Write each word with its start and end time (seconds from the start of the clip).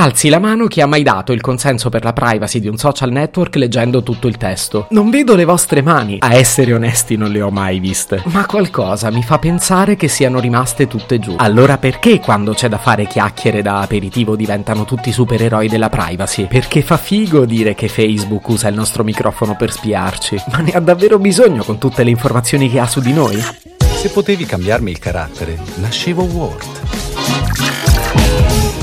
Alzi 0.00 0.30
la 0.30 0.38
mano 0.38 0.66
chi 0.66 0.80
ha 0.80 0.86
mai 0.86 1.02
dato 1.02 1.30
il 1.32 1.42
consenso 1.42 1.90
per 1.90 2.04
la 2.04 2.14
privacy 2.14 2.58
di 2.58 2.68
un 2.68 2.78
social 2.78 3.12
network 3.12 3.56
leggendo 3.56 4.02
tutto 4.02 4.28
il 4.28 4.38
testo. 4.38 4.86
Non 4.92 5.10
vedo 5.10 5.34
le 5.34 5.44
vostre 5.44 5.82
mani. 5.82 6.16
A 6.20 6.32
essere 6.32 6.72
onesti 6.72 7.18
non 7.18 7.30
le 7.30 7.42
ho 7.42 7.50
mai 7.50 7.80
viste. 7.80 8.22
Ma 8.28 8.46
qualcosa 8.46 9.10
mi 9.10 9.22
fa 9.22 9.38
pensare 9.38 9.96
che 9.96 10.08
siano 10.08 10.40
rimaste 10.40 10.86
tutte 10.86 11.18
giù. 11.18 11.34
Allora 11.36 11.76
perché 11.76 12.18
quando 12.18 12.54
c'è 12.54 12.70
da 12.70 12.78
fare 12.78 13.06
chiacchiere 13.06 13.60
da 13.60 13.80
aperitivo 13.80 14.36
diventano 14.36 14.86
tutti 14.86 15.12
supereroi 15.12 15.68
della 15.68 15.90
privacy? 15.90 16.46
Perché 16.46 16.80
fa 16.80 16.96
figo 16.96 17.44
dire 17.44 17.74
che 17.74 17.88
Facebook 17.88 18.48
usa 18.48 18.68
il 18.68 18.76
nostro 18.76 19.04
microfono 19.04 19.54
per 19.54 19.70
spiarci. 19.70 20.44
Ma 20.50 20.60
ne 20.60 20.70
ha 20.70 20.80
davvero 20.80 21.18
bisogno 21.18 21.62
con 21.62 21.76
tutte 21.76 22.04
le 22.04 22.10
informazioni 22.10 22.70
che 22.70 22.80
ha 22.80 22.86
su 22.86 23.00
di 23.00 23.12
noi? 23.12 23.38
Se 23.76 24.08
potevi 24.08 24.46
cambiarmi 24.46 24.92
il 24.92 24.98
carattere, 24.98 25.58
nascevo 25.74 26.22
Word. 26.22 27.09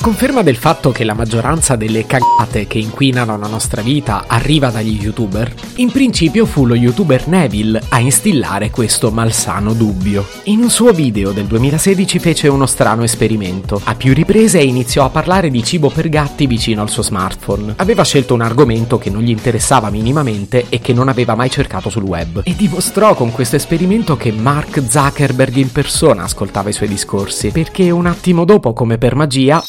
Conferma 0.00 0.40
del 0.42 0.56
fatto 0.56 0.92
che 0.92 1.04
la 1.04 1.12
maggioranza 1.12 1.76
delle 1.76 2.06
cagate 2.06 2.66
che 2.66 2.78
inquinano 2.78 3.36
la 3.36 3.46
nostra 3.46 3.82
vita 3.82 4.24
arriva 4.26 4.70
dagli 4.70 4.98
youtuber, 4.98 5.52
in 5.76 5.90
principio 5.90 6.46
fu 6.46 6.64
lo 6.64 6.74
youtuber 6.74 7.28
Neville 7.28 7.82
a 7.90 7.98
instillare 7.98 8.70
questo 8.70 9.10
malsano 9.10 9.74
dubbio. 9.74 10.26
In 10.44 10.60
un 10.60 10.70
suo 10.70 10.92
video 10.92 11.32
del 11.32 11.44
2016 11.44 12.18
fece 12.18 12.48
uno 12.48 12.64
strano 12.64 13.02
esperimento. 13.02 13.78
A 13.84 13.94
più 13.94 14.14
riprese 14.14 14.60
iniziò 14.60 15.04
a 15.04 15.10
parlare 15.10 15.50
di 15.50 15.62
cibo 15.62 15.90
per 15.90 16.08
gatti 16.08 16.46
vicino 16.46 16.80
al 16.80 16.88
suo 16.88 17.02
smartphone. 17.02 17.74
Aveva 17.76 18.02
scelto 18.02 18.32
un 18.32 18.40
argomento 18.40 18.96
che 18.96 19.10
non 19.10 19.20
gli 19.20 19.30
interessava 19.30 19.90
minimamente 19.90 20.66
e 20.70 20.80
che 20.80 20.94
non 20.94 21.08
aveva 21.08 21.34
mai 21.34 21.50
cercato 21.50 21.90
sul 21.90 22.04
web. 22.04 22.40
E 22.44 22.56
dimostrò 22.56 23.14
con 23.14 23.32
questo 23.32 23.56
esperimento 23.56 24.16
che 24.16 24.32
Mark 24.32 24.82
Zuckerberg 24.88 25.56
in 25.56 25.70
persona 25.70 26.22
ascoltava 26.22 26.70
i 26.70 26.74
suoi 26.74 26.88
discorsi, 26.88 27.50
perché 27.50 27.90
un 27.90 28.06
attimo 28.06 28.46
dopo, 28.46 28.72
come 28.72 28.96
per 28.96 29.14
magia, 29.14 29.62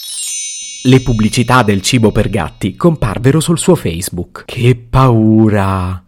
le 0.84 1.02
pubblicità 1.02 1.62
del 1.62 1.82
cibo 1.82 2.12
per 2.12 2.30
gatti 2.30 2.76
comparvero 2.76 3.40
sul 3.40 3.60
suo 3.60 3.76
Facebook. 3.76 4.46
Che 4.46 4.76
paura! 4.76 6.04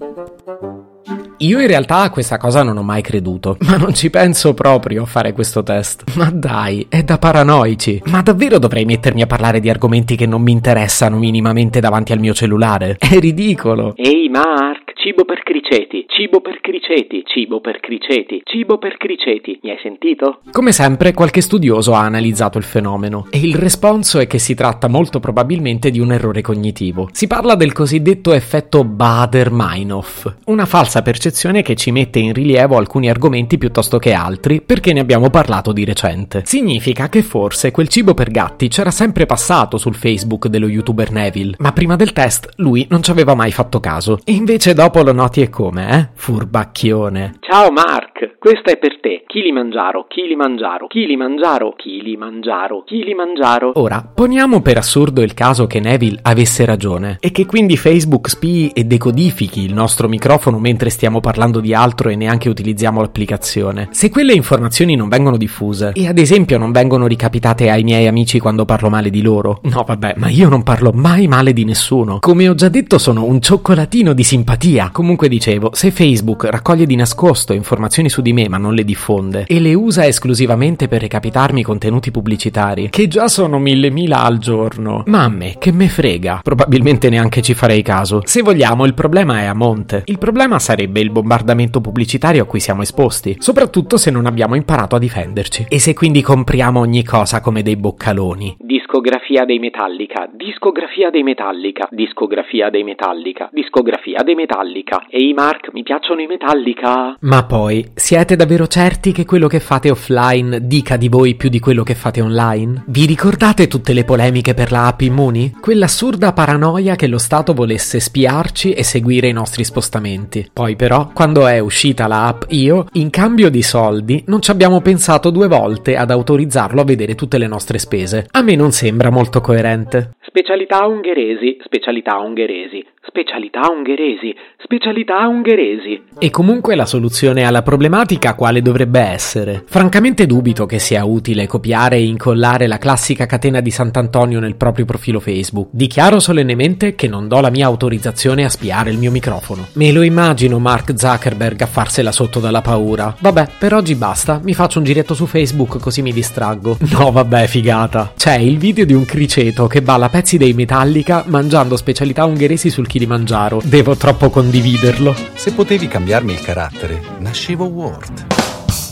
Io 1.44 1.60
in 1.60 1.68
realtà 1.68 2.04
a 2.04 2.10
questa 2.10 2.38
cosa 2.38 2.64
non 2.64 2.78
ho 2.78 2.84
mai 2.84 3.02
creduto, 3.02 3.58
ma 3.68 3.76
non 3.76 3.94
ci 3.94 4.10
penso 4.10 4.54
proprio 4.54 5.04
a 5.04 5.06
fare 5.06 5.34
questo 5.34 5.62
test. 5.62 6.16
Ma 6.16 6.32
dai, 6.32 6.86
è 6.88 7.04
da 7.04 7.18
paranoici. 7.18 8.02
Ma 8.06 8.22
davvero 8.22 8.60
dovrei 8.60 8.86
mettermi 8.86 9.22
a 9.22 9.28
parlare 9.28 9.60
di 9.60 9.70
argomenti 9.70 10.16
che 10.16 10.26
non 10.26 10.42
mi 10.42 10.54
interessano 10.54 11.18
minimamente 11.18 11.82
davanti 11.82 12.14
al 12.14 12.20
mio 12.20 12.34
cellulare? 12.34 12.96
È 12.98 13.20
ridicolo. 13.20 13.94
Ehi 13.98 14.30
Mark, 14.30 14.94
cibo 14.96 15.26
per 15.26 15.44
criceti, 15.44 16.06
cibo 16.08 16.40
per 16.40 16.62
criceti, 16.62 17.24
cibo 17.26 17.60
per 17.60 17.82
criceti, 17.82 18.42
cibo 18.46 18.78
per 18.78 18.96
criceti. 18.96 19.60
Mi 19.64 19.72
hai 19.72 19.80
sentito? 19.84 20.40
Come 20.50 20.72
sempre, 20.72 21.12
qualche 21.12 21.42
studioso 21.42 21.94
ha 21.94 22.06
analizzato 22.06 22.58
il 22.58 22.64
fenomeno 22.64 23.28
e 23.30 23.40
il 23.40 23.56
responso 23.56 24.20
è 24.20 24.28
che 24.28 24.40
si 24.40 24.56
tratta 24.56 24.88
molto 24.88 25.20
probabilmente 25.20 25.92
di 25.92 26.00
un 26.00 26.14
errore 26.14 26.40
cognitivo. 26.40 27.10
Si 27.12 27.28
parla 27.28 27.56
del 27.56 27.74
cosiddetto 27.74 28.32
effetto 28.32 28.86
Bader-Meinhof, 28.86 30.36
una 30.46 30.66
falsa 30.66 31.02
percezione 31.02 31.32
che 31.64 31.76
ci 31.76 31.92
mette 31.92 32.20
in 32.20 32.34
rilievo 32.34 32.78
alcuni 32.78 33.10
argomenti 33.10 33.58
piuttosto 33.58 33.98
che 33.98 34.14
altri 34.14 34.62
perché 34.62 34.94
ne 34.94 35.00
abbiamo 35.00 35.30
parlato 35.30 35.72
di 35.72 35.84
recente. 35.84 36.44
Significa 36.46 37.10
che 37.10 37.24
forse 37.24 37.72
quel 37.72 37.88
cibo 37.88 38.14
per 38.14 38.30
gatti 38.30 38.68
c'era 38.68 38.92
sempre 38.92 39.26
passato 39.26 39.78
sul 39.78 39.96
Facebook 39.96 40.48
dello 40.48 40.68
youtuber 40.68 41.12
Neville, 41.12 41.56
ma 41.58 41.72
prima 41.74 41.96
del 41.96 42.14
test 42.14 42.50
lui 42.58 42.86
non 42.90 43.02
ci 43.02 43.12
aveva 43.12 43.34
mai 43.36 43.52
fatto 43.52 43.80
caso. 43.80 44.20
E 44.24 44.32
invece 44.34 44.74
dopo 44.74 45.02
lo 45.02 45.12
noti 45.12 45.42
e 45.42 45.50
come, 45.50 45.90
eh? 45.98 46.10
Furbacchione. 46.14 47.40
Ciao 47.42 47.72
Mark, 47.72 48.38
questa 48.40 48.72
è 48.72 48.78
per 48.78 49.00
te. 49.00 49.24
Chili 49.28 49.52
mangiaro, 49.52 50.06
chili 50.08 50.36
mangiaro, 50.36 50.88
chili 50.88 51.16
mangiaro, 51.16 51.74
chili 51.76 52.16
mangiaro, 52.16 52.84
chili 52.86 53.14
mangiaro. 53.14 53.72
Ora, 53.76 54.08
poniamo 54.14 54.62
per 54.62 54.78
assurdo 54.78 55.22
il 55.22 55.34
caso 55.34 55.66
che 55.66 55.80
Neville 55.80 56.20
avesse 56.22 56.66
ragione 56.66 57.18
e 57.20 57.32
che 57.32 57.46
quindi 57.46 57.78
Facebook 57.78 58.30
spii 58.30 58.72
e 58.74 58.84
decodifichi 58.84 59.64
il 59.64 59.74
nostro 59.74 60.08
microfono 60.08 60.60
mentre 60.60 60.90
stiamo 60.90 61.13
parlando 61.20 61.60
di 61.60 61.74
altro 61.74 62.10
e 62.10 62.16
neanche 62.16 62.50
utilizziamo 62.50 63.02
l'applicazione. 63.02 63.90
Se 63.92 64.10
quelle 64.10 64.34
informazioni 64.34 64.96
non 64.96 65.10
vengono 65.10 65.38
diffuse 65.38 65.92
e 65.94 66.08
ad 66.08 66.18
esempio 66.18 66.58
non 66.58 66.72
vengono 66.72 67.08
ricapitate 67.08 67.70
ai 67.70 67.84
miei 67.84 68.08
amici 68.08 68.40
quando 68.40 68.66
parlo 68.66 68.90
male 68.90 69.10
di 69.10 69.22
loro, 69.22 69.60
no 69.64 69.84
vabbè, 69.86 70.16
ma 70.18 70.30
io 70.30 70.50
non 70.50 70.64
parlo 70.64 70.92
mai 70.94 71.28
male 71.28 71.54
di 71.54 71.66
nessuno. 71.66 72.20
Come 72.20 72.48
ho 72.50 72.56
già 72.56 72.70
detto 72.70 72.98
sono 72.98 73.26
un 73.26 73.42
cioccolatino 73.42 74.14
di 74.14 74.24
simpatia. 74.24 74.90
Comunque 74.92 75.28
dicevo, 75.28 75.72
se 75.74 75.92
Facebook 75.92 76.46
raccoglie 76.46 76.86
di 76.86 76.96
nascosto 76.96 77.54
informazioni 77.54 78.10
su 78.10 78.22
di 78.22 78.34
me 78.34 78.50
ma 78.50 78.58
non 78.58 78.74
le 78.74 78.84
diffonde 78.84 79.46
e 79.48 79.60
le 79.60 79.74
usa 79.74 80.06
esclusivamente 80.06 80.88
per 80.88 81.02
recapitarmi 81.02 81.64
contenuti 81.64 82.12
pubblicitari, 82.12 82.90
che 82.90 83.08
già 83.08 83.28
sono 83.28 83.60
mille 83.60 83.90
mila 83.90 84.24
al 84.24 84.38
giorno, 84.38 85.04
ma 85.08 85.24
a 85.24 85.30
me 85.30 85.56
che 85.60 85.72
me 85.72 85.88
frega, 85.88 86.40
probabilmente 86.44 87.10
neanche 87.10 87.42
ci 87.42 87.54
farei 87.54 87.82
caso. 87.82 88.22
Se 88.26 88.42
vogliamo 88.42 88.86
il 88.86 88.94
problema 88.94 89.42
è 89.42 89.46
a 89.46 89.54
monte. 89.54 90.04
Il 90.06 90.18
problema 90.18 90.60
sarebbe 90.60 91.02
il 91.04 91.12
bombardamento 91.12 91.82
pubblicitario 91.82 92.44
a 92.44 92.46
cui 92.46 92.60
siamo 92.60 92.82
esposti, 92.82 93.36
soprattutto 93.40 93.98
se 93.98 94.10
non 94.10 94.26
abbiamo 94.26 94.56
imparato 94.56 94.96
a 94.96 95.00
difenderci. 95.00 95.68
E 95.70 95.80
se 95.80 95.94
quindi 95.94 96.22
compriamo 96.22 96.80
ogni 96.80 97.04
cosa 97.04 97.42
come 97.42 97.62
dei 97.62 97.76
boccaloni. 97.76 98.58
Discografia 98.94 99.44
dei 99.44 99.58
Metallica, 99.58 100.30
discografia 100.32 101.10
dei 101.10 101.24
Metallica, 101.24 101.88
discografia 101.90 102.70
dei 102.70 102.84
Metallica, 102.84 103.50
discografia 103.52 104.22
dei 104.22 104.36
Metallica. 104.36 105.08
Ehi 105.10 105.34
Mark, 105.34 105.72
mi 105.74 105.82
piacciono 105.82 106.22
i 106.22 106.28
Metallica. 106.28 107.18
Ma 107.22 107.44
poi, 107.44 107.84
siete 107.96 108.36
davvero 108.36 108.68
certi 108.68 109.12
che 109.12 109.26
quello 109.26 109.48
che 109.48 109.60
fate 109.60 109.90
offline 109.90 110.68
dica 110.68 110.96
di 110.96 111.10
voi 111.10 111.34
più 111.34 111.50
di 111.50 111.60
quello 111.60 111.82
che 111.82 111.96
fate 111.96 112.22
online? 112.22 112.84
Vi 112.86 113.08
ricordate 113.08 113.66
tutte 113.66 113.94
le 113.94 114.04
polemiche 114.04 114.54
per 114.54 114.72
la 114.72 114.86
app 114.86 115.02
Immuni? 115.02 115.56
Quell'assurda 115.60 116.32
paranoia 116.32 116.96
che 116.96 117.08
lo 117.08 117.18
Stato 117.18 117.56
volesse 117.56 118.00
spiarci 118.00 118.74
e 118.74 118.84
seguire 118.84 119.28
i 119.28 119.34
nostri 119.34 119.64
spostamenti. 119.64 120.52
Poi 120.54 120.76
però, 120.76 121.10
quando 121.16 121.48
è 121.48 121.58
uscita 121.58 122.06
la 122.06 122.28
app 122.28 122.44
Io, 122.50 122.86
in 122.92 123.10
cambio 123.10 123.50
di 123.50 123.64
soldi, 123.64 124.24
non 124.28 124.40
ci 124.40 124.52
abbiamo 124.52 124.82
pensato 124.82 125.32
due 125.32 125.48
volte 125.48 125.98
ad 125.98 126.12
autorizzarlo 126.12 126.82
a 126.82 126.86
vedere 126.86 127.16
tutte 127.16 127.40
le 127.40 127.48
nostre 127.48 127.80
spese. 127.80 128.28
A 128.30 128.44
me 128.44 128.56
non 128.56 128.72
sembra 128.84 129.10
molto 129.10 129.40
coerente. 129.40 130.16
Specialità 130.26 130.86
ungheresi, 130.86 131.58
specialità 131.64 132.18
ungheresi, 132.18 132.84
specialità 133.06 133.62
ungheresi, 133.70 134.36
specialità 134.58 135.28
ungheresi. 135.28 136.02
E 136.18 136.30
comunque 136.32 136.76
la 136.76 136.86
soluzione 136.86 137.44
alla 137.44 137.62
problematica 137.62 138.34
quale 138.34 138.62
dovrebbe 138.62 139.00
essere? 139.00 139.64
Francamente 139.68 140.26
dubito 140.26 140.66
che 140.66 140.80
sia 140.80 141.06
utile 141.06 141.46
copiare 141.46 141.98
e 141.98 142.06
incollare 142.06 142.68
la 142.68 142.78
classica 142.78 143.26
catena 143.26 143.62
di 143.62 143.70
Sant'Antonio 143.70 144.40
nel 144.40 144.56
proprio 144.56 144.86
profilo 144.86 145.20
Facebook. 145.20 145.70
Dichiaro 145.72 146.20
solennemente 146.20 146.96
che 146.96 147.08
non 147.08 147.28
do 147.28 147.40
la 147.40 147.52
mia 147.52 147.68
autorizzazione 147.68 148.44
a 148.44 148.50
spiare 148.50 148.90
il 148.90 148.98
mio 148.98 149.12
microfono. 149.12 149.68
Me 149.74 149.92
lo 149.92 150.02
immagino 150.02 150.60
Mark 150.60 150.94
Zuckerberg 150.98 151.62
a 151.62 151.68
farsela 151.68 152.12
sotto 152.12 152.40
dalla 152.40 152.62
paura. 152.62 153.16
Vabbè, 153.18 153.48
per 153.60 153.76
oggi 153.76 153.96
basta, 153.96 154.42
mi 154.44 154.54
faccio 154.54 154.80
un 154.80 154.86
giretto 154.86 155.14
su 155.14 155.26
Facebook 155.26 155.80
così 155.80 156.02
mi 156.02 156.12
distraggo. 156.12 156.78
No, 156.94 157.12
vabbè, 157.12 157.48
figata. 157.48 158.14
C'è 158.16 158.36
il 158.38 158.58
video 158.58 158.73
di 158.82 158.94
un 158.94 159.06
criceto 159.06 159.68
che 159.68 159.84
balla 159.84 160.10
pezzi 160.10 160.38
dei 160.38 160.54
Metallica 160.54 161.24
mangiando 161.28 161.78
specialità 161.78 162.26
ungheresi 162.26 162.72
sul 162.72 162.88
Kilimangiaro. 162.88 163.62
Devo 163.64 163.96
troppo 163.96 164.32
condividerlo. 164.32 165.16
Se 165.36 165.54
potevi 165.54 165.88
cambiarmi 165.88 166.34
il 166.34 166.42
carattere, 166.42 167.00
nascevo 167.20 167.66
Word. 167.66 168.26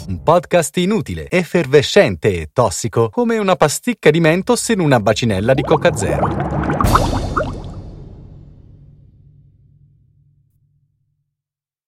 Un 0.08 0.22
podcast 0.22 0.78
inutile, 0.78 1.28
effervescente 1.28 2.42
e 2.42 2.50
tossico, 2.54 3.10
come 3.10 3.40
una 3.40 3.56
pasticca 3.56 4.12
di 4.12 4.20
mentos 4.20 4.70
in 4.70 4.80
una 4.80 5.00
bacinella 5.00 5.56
di 5.56 5.64
Coca 5.64 5.96
Zero. 5.96 6.61